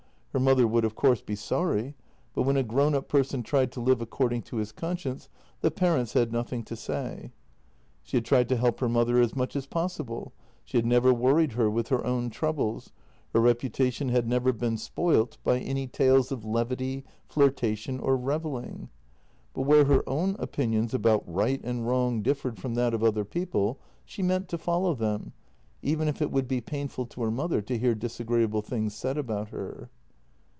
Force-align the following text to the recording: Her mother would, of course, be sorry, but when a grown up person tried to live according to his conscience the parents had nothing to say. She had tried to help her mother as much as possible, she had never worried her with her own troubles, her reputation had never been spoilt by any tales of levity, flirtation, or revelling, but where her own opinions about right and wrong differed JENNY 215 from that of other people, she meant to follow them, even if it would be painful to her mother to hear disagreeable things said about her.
Her 0.33 0.39
mother 0.39 0.65
would, 0.65 0.85
of 0.85 0.95
course, 0.95 1.21
be 1.21 1.35
sorry, 1.35 1.93
but 2.33 2.43
when 2.43 2.55
a 2.55 2.63
grown 2.63 2.95
up 2.95 3.09
person 3.09 3.43
tried 3.43 3.69
to 3.73 3.81
live 3.81 4.01
according 4.01 4.43
to 4.43 4.55
his 4.55 4.71
conscience 4.71 5.27
the 5.59 5.69
parents 5.69 6.13
had 6.13 6.31
nothing 6.31 6.63
to 6.63 6.75
say. 6.77 7.33
She 8.01 8.15
had 8.15 8.23
tried 8.23 8.47
to 8.47 8.55
help 8.55 8.79
her 8.79 8.87
mother 8.87 9.19
as 9.19 9.35
much 9.35 9.57
as 9.57 9.65
possible, 9.67 10.31
she 10.63 10.77
had 10.77 10.85
never 10.85 11.13
worried 11.13 11.51
her 11.51 11.69
with 11.69 11.89
her 11.89 12.05
own 12.05 12.29
troubles, 12.29 12.93
her 13.33 13.41
reputation 13.41 14.07
had 14.07 14.25
never 14.25 14.53
been 14.53 14.77
spoilt 14.77 15.37
by 15.43 15.59
any 15.59 15.85
tales 15.85 16.31
of 16.31 16.45
levity, 16.45 17.03
flirtation, 17.27 17.99
or 17.99 18.15
revelling, 18.15 18.87
but 19.53 19.63
where 19.63 19.83
her 19.83 20.01
own 20.07 20.37
opinions 20.39 20.93
about 20.93 21.25
right 21.27 21.59
and 21.65 21.85
wrong 21.89 22.21
differed 22.21 22.55
JENNY 22.55 22.61
215 22.61 22.61
from 22.61 22.75
that 22.75 22.93
of 22.93 23.03
other 23.03 23.25
people, 23.25 23.79
she 24.05 24.23
meant 24.23 24.47
to 24.47 24.57
follow 24.57 24.95
them, 24.95 25.33
even 25.81 26.07
if 26.07 26.21
it 26.21 26.31
would 26.31 26.47
be 26.47 26.61
painful 26.61 27.05
to 27.07 27.21
her 27.21 27.31
mother 27.31 27.61
to 27.63 27.77
hear 27.77 27.93
disagreeable 27.93 28.61
things 28.61 28.95
said 28.95 29.17
about 29.17 29.49
her. 29.49 29.89